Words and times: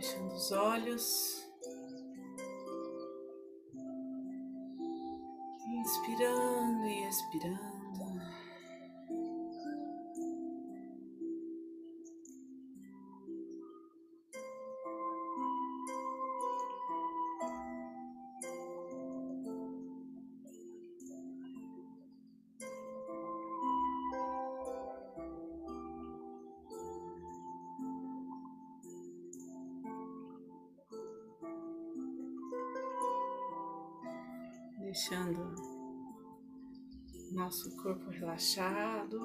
Fechando 0.00 0.34
os 0.34 0.50
olhos. 0.50 1.46
Inspirando 5.68 6.86
e 6.86 7.06
expirando. 7.06 7.79
Deixando 34.90 35.54
nosso 37.30 37.76
corpo 37.76 38.10
relaxado, 38.10 39.20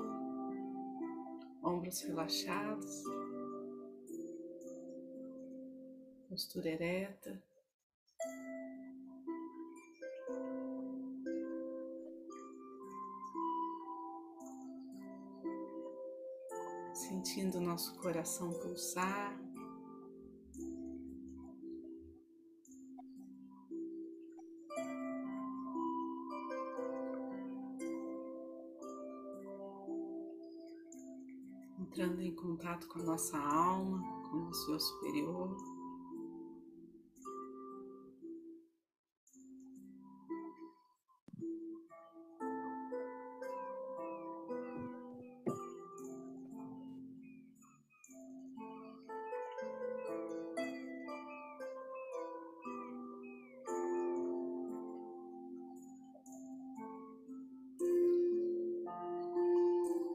ombros 1.63 2.01
relaxados, 2.01 3.03
postura 6.29 6.69
ereta. 6.69 7.43
Sentindo 16.93 17.59
nosso 17.59 17.97
coração 17.97 18.53
pulsar. 18.53 19.44
Entrando 31.95 32.21
em 32.21 32.35
contato 32.35 32.87
com 32.87 32.99
a 32.99 33.03
nossa 33.03 33.37
alma, 33.37 34.03
com 34.29 34.35
o 34.35 34.39
nosso 34.41 34.69
eu 34.69 34.79
superior. 34.81 35.74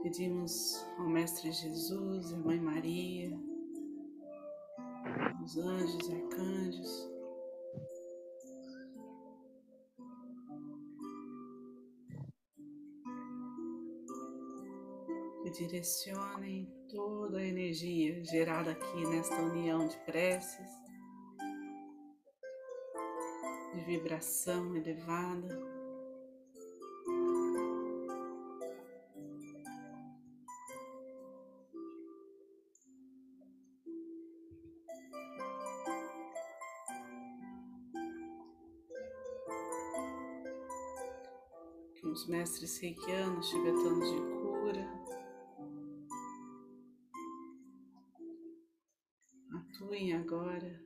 Pedimos 0.03 0.83
ao 0.97 1.11
Mestre 1.11 1.53
Jesus, 1.53 2.33
a 2.33 2.37
Mãe 2.39 2.59
Maria, 2.59 3.39
os 5.45 5.59
anjos, 5.59 6.11
arcanjos, 6.11 7.11
que 15.43 15.51
direcionem 15.51 16.67
toda 16.89 17.37
a 17.37 17.45
energia 17.45 18.25
gerada 18.25 18.71
aqui 18.71 19.07
nesta 19.07 19.37
união 19.43 19.87
de 19.87 19.99
preces, 20.07 20.71
de 23.75 23.81
vibração 23.85 24.75
elevada. 24.75 25.70
Os 42.11 42.27
mestres 42.27 42.77
reikianos, 42.79 43.49
tibetanos 43.49 44.11
de 44.11 44.21
cura, 44.21 45.01
atuem 49.53 50.13
agora. 50.15 50.85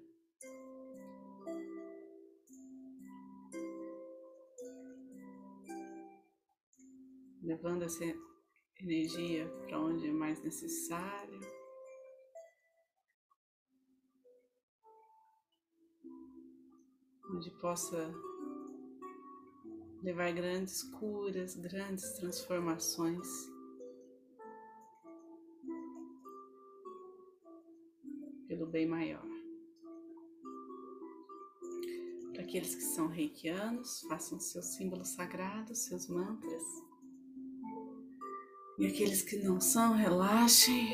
Levando 7.42 7.82
essa 7.82 8.04
energia 8.80 9.48
para 9.66 9.80
onde 9.80 10.08
é 10.08 10.12
mais 10.12 10.42
necessário. 10.42 11.40
Onde 17.30 17.50
possa 17.60 18.12
levar 20.04 20.30
grandes 20.32 20.82
curas, 20.82 21.56
grandes 21.56 22.12
transformações. 22.12 23.26
Pelo 28.46 28.66
bem 28.66 28.86
maior. 28.86 29.24
Para 32.34 32.42
aqueles 32.42 32.74
que 32.74 32.82
são 32.82 33.08
reikianos, 33.08 34.02
façam 34.02 34.38
seus 34.38 34.66
símbolos 34.76 35.08
sagrados, 35.08 35.86
seus 35.86 36.06
mantras. 36.06 36.62
E 38.78 38.86
aqueles 38.86 39.22
que 39.22 39.38
não 39.38 39.58
são, 39.58 39.94
relaxem. 39.94 40.92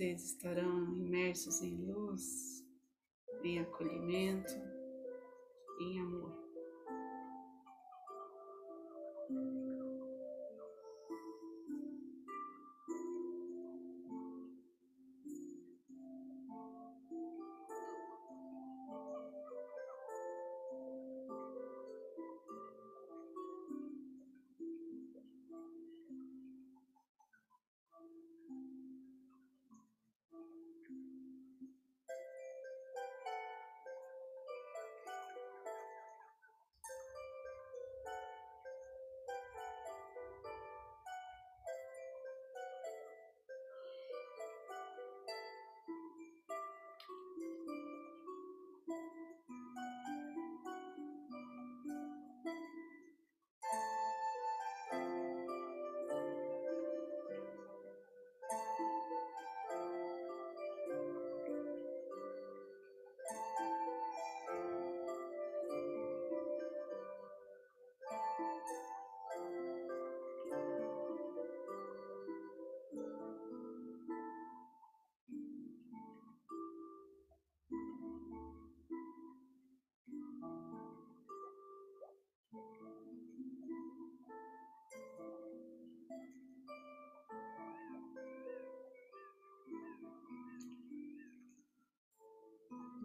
Vocês 0.00 0.30
estarão 0.30 0.96
imersos 0.96 1.60
em 1.60 1.76
luz, 1.76 2.64
em 3.44 3.58
acolhimento, 3.58 4.54
em 5.78 6.00
amor. 6.00 6.32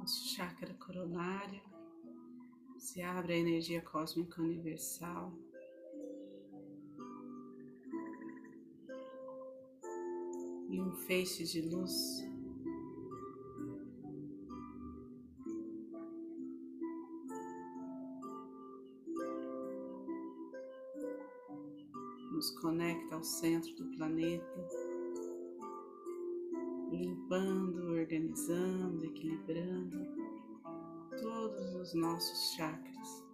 Nosso 0.06 0.36
chakra 0.36 0.72
coronário, 0.75 1.63
se 2.78 3.02
abre 3.02 3.34
a 3.34 3.38
energia 3.38 3.81
cósmica 3.81 4.40
universal. 4.40 5.34
e 10.69 10.81
um 10.81 10.92
feixe 10.92 11.44
de 11.46 11.62
luz. 11.62 12.24
Nos 22.31 22.52
conecta 22.60 23.16
ao 23.16 23.24
centro 23.24 23.74
do 23.75 23.86
planeta, 23.96 24.84
limpando, 26.95 27.92
organizando, 27.92 29.06
equilibrando 29.06 30.06
todos 31.21 31.75
os 31.75 31.94
nossos 31.94 32.53
chakras. 32.56 33.25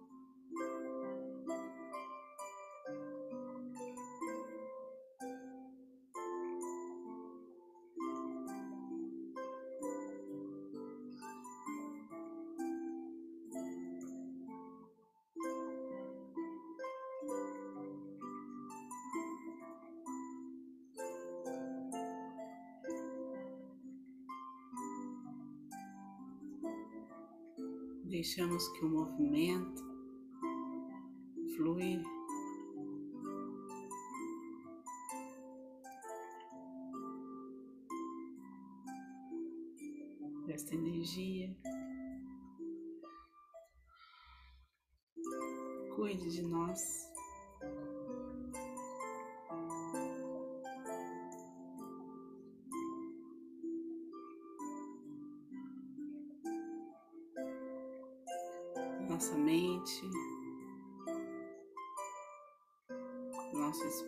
Deixamos 28.12 28.68
que 28.68 28.84
o 28.84 28.90
movimento 28.90 29.82
flui 31.56 32.02
desta 40.46 40.74
energia. 40.74 41.56
Cuide 45.96 46.28
de 46.28 46.42
nós. 46.42 47.11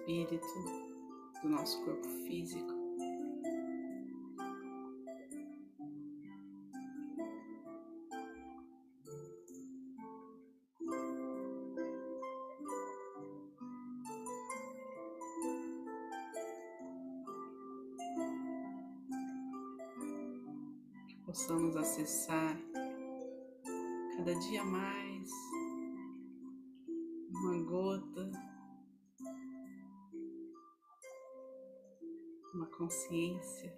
Espírito, 0.04 0.46
do 1.42 1.48
nosso 1.48 1.82
corpo 1.82 2.06
físico. 2.26 2.74
Que 21.08 21.16
possamos 21.24 21.76
acessar 21.76 22.58
cada 24.18 24.34
dia 24.34 24.62
mais 24.64 25.13
consciência. 32.84 33.74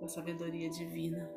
Da 0.00 0.08
sabedoria 0.08 0.70
divina. 0.70 1.28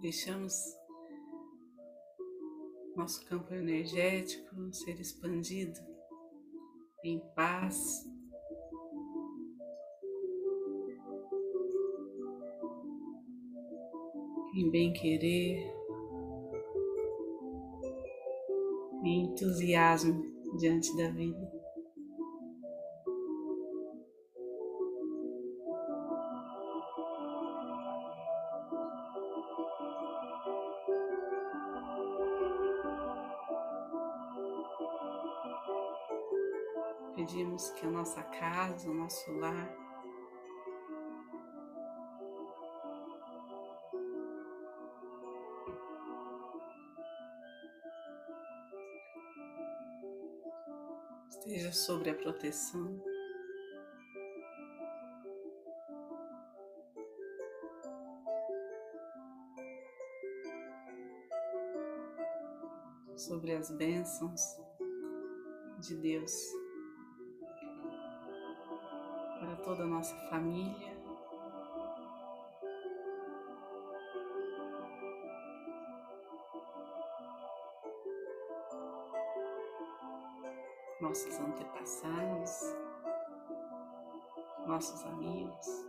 Deixamos 0.00 0.54
nosso 2.96 3.24
campo 3.26 3.52
energético 3.54 4.72
ser 4.72 4.98
expandido 4.98 5.78
em 7.04 7.18
paz. 7.34 8.09
Em 14.60 14.70
bem-querer, 14.70 15.74
em 19.02 19.24
entusiasmo 19.24 20.22
diante 20.58 20.94
da 20.98 21.08
vida. 21.08 21.50
Pedimos 37.14 37.70
que 37.70 37.86
a 37.86 37.90
nossa 37.90 38.22
casa, 38.24 38.90
o 38.90 38.94
nosso 38.94 39.32
lar, 39.38 39.79
sobre 51.80 52.10
a 52.10 52.14
proteção 52.14 53.02
sobre 63.16 63.54
as 63.54 63.70
bênçãos 63.70 64.40
de 65.78 65.94
Deus 65.96 66.32
para 69.38 69.56
toda 69.64 69.84
a 69.84 69.86
nossa 69.86 70.14
família. 70.28 70.99
Nossos 84.80 85.04
amigos. 85.04 85.79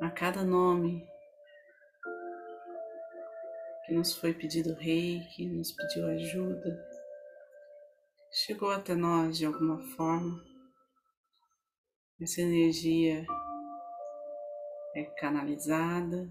A 0.00 0.10
cada 0.10 0.44
nome 0.44 1.04
que 3.84 3.94
nos 3.94 4.14
foi 4.14 4.32
pedido 4.32 4.74
rei, 4.74 5.20
que 5.34 5.46
nos 5.46 5.72
pediu 5.72 6.06
ajuda, 6.08 6.88
chegou 8.30 8.70
até 8.70 8.94
nós 8.94 9.38
de 9.38 9.46
alguma 9.46 9.80
forma. 9.96 10.44
Essa 12.20 12.42
energia 12.42 13.24
é 14.94 15.04
canalizada. 15.04 16.28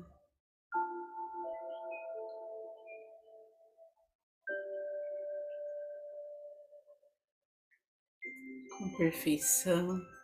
Com 8.78 8.96
perfeição. 8.98 10.17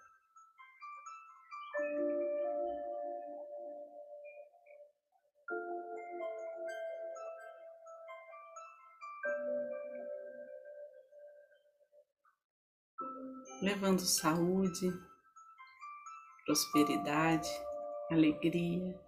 Levando 13.84 14.00
saúde, 14.00 14.98
prosperidade, 16.46 17.50
alegria. 18.10 19.03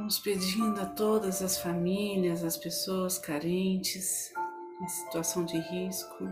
Vamos 0.00 0.18
pedindo 0.18 0.80
a 0.80 0.86
todas 0.86 1.42
as 1.42 1.58
famílias, 1.58 2.42
as 2.42 2.56
pessoas 2.56 3.18
carentes, 3.18 4.32
em 4.82 4.88
situação 4.88 5.44
de 5.44 5.58
risco, 5.58 6.24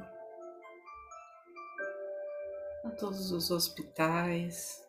a 2.83 2.91
todos 2.99 3.31
os 3.31 3.51
hospitais, 3.51 4.83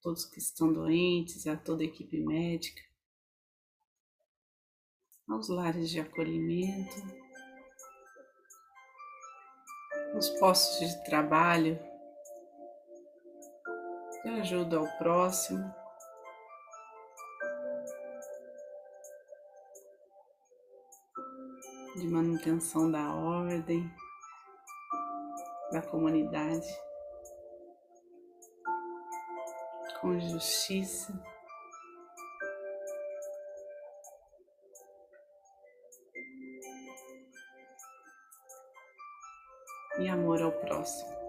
todos 0.00 0.24
que 0.24 0.38
estão 0.38 0.72
doentes, 0.72 1.46
a 1.46 1.54
toda 1.54 1.82
a 1.82 1.86
equipe 1.86 2.18
médica, 2.18 2.82
aos 5.28 5.50
lares 5.50 5.90
de 5.90 6.00
acolhimento, 6.00 6.96
os 10.16 10.30
postos 10.30 10.88
de 10.88 11.04
trabalho. 11.04 11.78
De 14.24 14.30
ajuda 14.30 14.78
ao 14.78 14.86
próximo. 14.96 15.79
De 22.00 22.08
manutenção 22.08 22.90
da 22.90 23.14
ordem, 23.14 23.92
da 25.70 25.82
comunidade, 25.82 26.66
com 30.00 30.18
justiça. 30.18 31.12
E 39.98 40.08
amor 40.08 40.40
ao 40.40 40.52
próximo. 40.52 41.19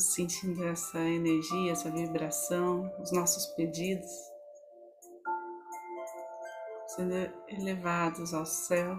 Vamos 0.00 0.14
sentindo 0.14 0.64
essa 0.64 0.98
energia, 0.98 1.72
essa 1.72 1.90
vibração, 1.90 2.90
os 3.02 3.12
nossos 3.12 3.44
pedidos 3.48 4.10
sendo 6.88 7.14
elevados 7.48 8.32
ao 8.32 8.46
céu. 8.46 8.96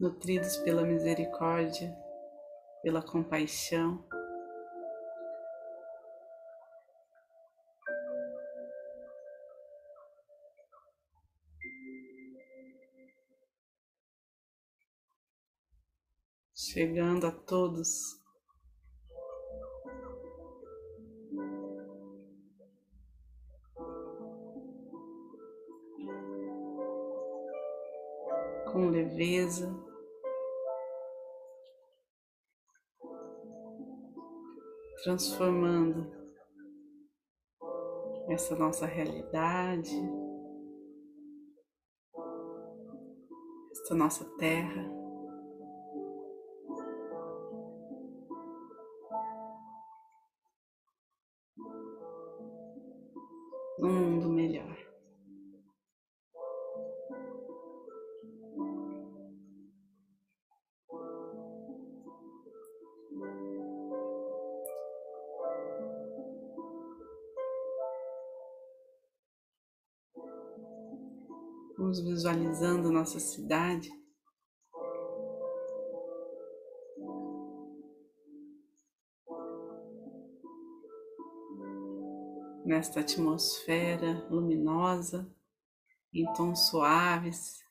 Nutridos 0.00 0.56
pela 0.56 0.82
misericórdia, 0.82 1.96
pela 2.82 3.00
compaixão. 3.00 4.04
Chegando 16.76 17.26
a 17.26 17.30
todos. 17.32 18.22
Com 28.70 28.90
leveza, 28.90 29.74
transformando 35.02 36.12
essa 38.28 38.54
nossa 38.54 38.84
realidade, 38.84 39.96
essa 43.72 43.94
nossa 43.94 44.26
terra. 44.36 45.05
Visualizando 72.26 72.90
nossa 72.90 73.20
cidade. 73.20 73.90
nesta 82.64 82.98
atmosfera 82.98 84.26
luminosa, 84.28 85.32
em 86.12 86.24
tons 86.32 86.66
suaves. 86.66 87.64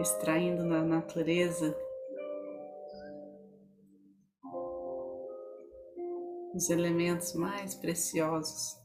Extraindo 0.00 0.64
na 0.64 0.82
natureza 0.82 1.76
os 6.54 6.70
elementos 6.70 7.34
mais 7.34 7.74
preciosos. 7.74 8.80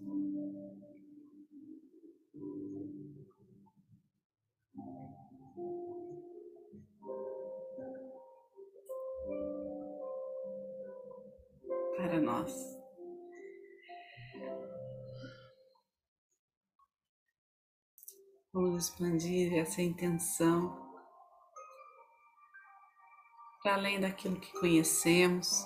Para 11.96 12.20
nós. 12.20 12.76
Vamos 18.54 18.86
expandir 18.86 19.54
essa 19.58 19.82
intenção 19.82 20.85
para 23.66 23.78
além 23.78 24.00
daquilo 24.00 24.36
que 24.36 24.54
conhecemos. 24.60 25.66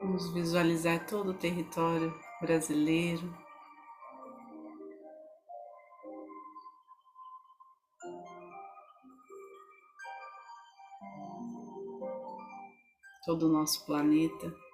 Vamos 0.00 0.32
visualizar 0.32 1.06
todo 1.06 1.32
o 1.32 1.34
território 1.34 2.18
brasileiro. 2.40 3.30
Todo 13.26 13.48
o 13.48 13.52
nosso 13.52 13.84
planeta. 13.84 14.71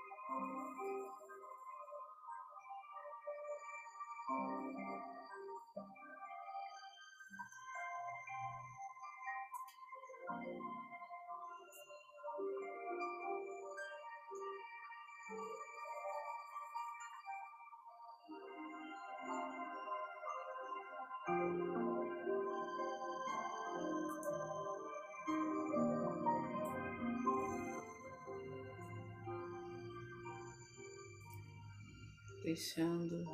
Deixando 32.48 33.24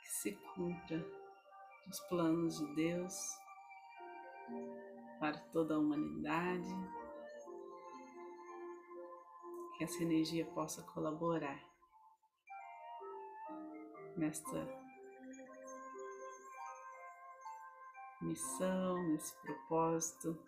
que 0.00 0.08
se 0.08 0.32
cumpra 0.54 1.04
os 1.86 2.00
planos 2.08 2.58
de 2.58 2.74
Deus 2.74 3.14
para 5.20 5.38
toda 5.52 5.74
a 5.74 5.78
humanidade, 5.78 6.74
que 9.76 9.84
essa 9.84 10.02
energia 10.02 10.46
possa 10.46 10.82
colaborar 10.82 11.62
nesta 14.16 14.87
missão, 18.28 19.02
nesse 19.08 19.34
propósito 19.36 20.38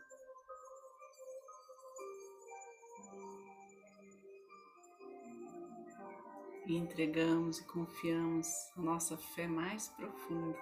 e 6.71 6.77
entregamos 6.77 7.59
e 7.59 7.65
confiamos 7.65 8.47
a 8.77 8.81
nossa 8.81 9.17
fé 9.17 9.49
mais 9.49 9.89
profunda. 9.89 10.59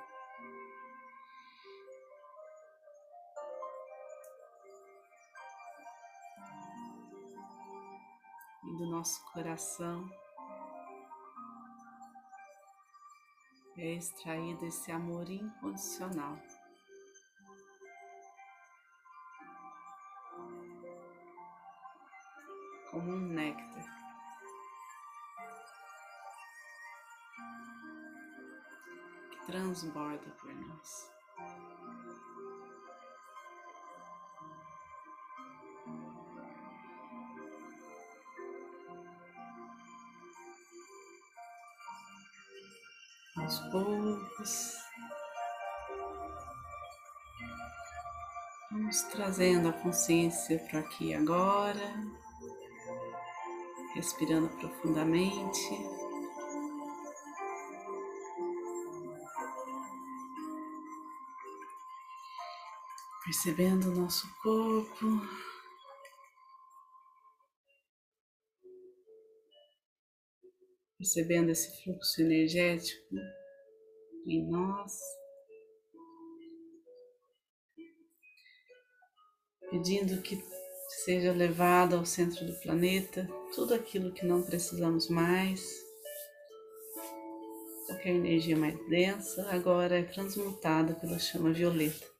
E 8.64 8.76
do 8.78 8.86
nosso 8.86 9.22
coração 9.32 10.08
é 13.76 13.94
extraído 13.94 14.64
esse 14.64 14.90
amor 14.90 15.28
incondicional. 15.28 16.38
Transborda 29.48 30.30
por 30.42 30.54
nós. 30.54 31.10
Aos 43.38 43.58
poucos, 43.70 44.76
vamos 48.70 49.02
trazendo 49.04 49.68
a 49.68 49.72
consciência 49.72 50.58
para 50.68 50.80
aqui 50.80 51.14
agora, 51.14 51.94
respirando 53.94 54.50
profundamente. 54.58 55.97
Percebendo 63.28 63.90
o 63.90 63.94
nosso 63.94 64.26
corpo. 64.42 65.06
Percebendo 70.96 71.50
esse 71.50 71.82
fluxo 71.82 72.22
energético 72.22 73.14
em 74.26 74.50
nós. 74.50 74.98
Pedindo 79.70 80.22
que 80.22 80.42
seja 81.04 81.30
levado 81.32 81.96
ao 81.96 82.06
centro 82.06 82.46
do 82.46 82.58
planeta 82.60 83.28
tudo 83.54 83.74
aquilo 83.74 84.12
que 84.14 84.24
não 84.24 84.42
precisamos 84.42 85.10
mais, 85.10 85.62
qualquer 87.86 88.14
energia 88.14 88.56
mais 88.56 88.74
densa, 88.88 89.46
agora 89.50 89.98
é 89.98 90.02
transmutada 90.02 90.94
pela 90.94 91.18
chama 91.18 91.52
violeta. 91.52 92.17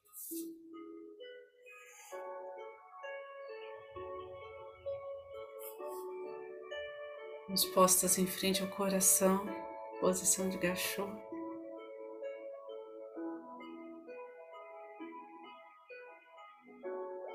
Mãos 7.59 7.67
postas 7.71 8.19
em 8.19 8.27
frente 8.27 8.63
ao 8.63 8.69
coração, 8.69 9.45
posição 9.99 10.49
de 10.49 10.57
gachô. 10.59 11.09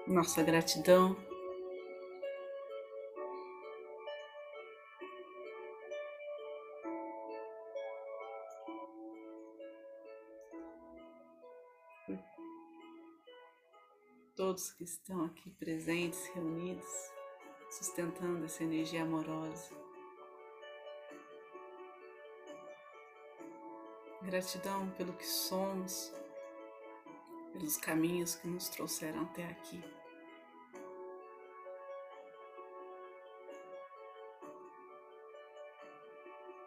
Nossa 0.08 0.42
gratidão 0.42 1.18
todos 14.38 14.72
que 14.72 14.86
estão 14.86 15.26
aqui 15.26 15.50
presentes, 15.52 16.28
reunidos, 16.28 17.12
sustentando 17.70 18.46
essa 18.46 18.64
energia 18.64 19.04
amorosa. 19.04 19.83
Gratidão 24.26 24.90
pelo 24.92 25.14
que 25.14 25.28
somos, 25.28 26.14
pelos 27.52 27.76
caminhos 27.78 28.36
que 28.36 28.48
nos 28.48 28.70
trouxeram 28.70 29.24
até 29.24 29.46
aqui. 29.46 29.84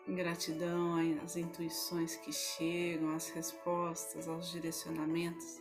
Gratidão 0.06 0.94
às 1.24 1.36
intuições 1.36 2.16
que 2.16 2.32
chegam, 2.32 3.14
às 3.16 3.30
respostas, 3.30 4.28
aos 4.28 4.50
direcionamentos 4.50 5.60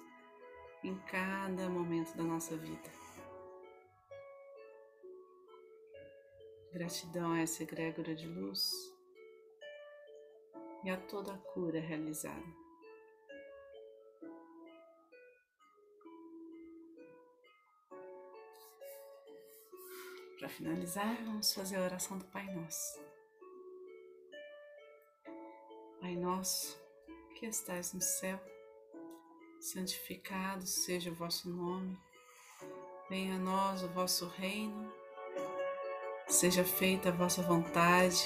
em 0.84 0.96
cada 1.08 1.68
momento 1.70 2.16
da 2.16 2.24
nossa 2.24 2.56
vida. 2.58 2.92
Gratidão 6.72 7.32
a 7.32 7.40
essa 7.40 7.64
egrégora 7.64 8.14
de 8.14 8.28
luz 8.28 8.95
e 10.86 10.90
a 10.92 10.98
toda 10.98 11.34
a 11.34 11.38
cura 11.38 11.80
realizada. 11.80 12.46
Para 20.38 20.48
finalizar, 20.48 21.16
vamos 21.26 21.52
fazer 21.56 21.78
a 21.78 21.82
oração 21.82 22.20
do 22.20 22.26
Pai 22.26 22.46
Nosso. 22.54 23.04
Pai 26.00 26.16
Nosso, 26.16 26.80
que 27.34 27.48
estais 27.48 27.92
no 27.94 28.02
céu, 28.02 28.40
santificado 29.60 30.68
seja 30.68 31.10
o 31.10 31.16
vosso 31.16 31.50
nome, 31.50 31.98
venha 33.10 33.38
a 33.38 33.40
nós 33.40 33.82
o 33.82 33.88
vosso 33.88 34.28
reino, 34.28 34.94
seja 36.28 36.64
feita 36.64 37.10
a 37.10 37.12
vossa 37.12 37.42
vontade, 37.42 38.24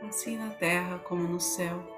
assim 0.00 0.38
na 0.38 0.54
terra 0.54 1.00
como 1.00 1.28
no 1.28 1.38
céu. 1.38 1.97